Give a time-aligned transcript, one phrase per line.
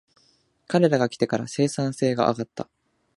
[0.65, 2.67] 彼らが来てから生産性が上がった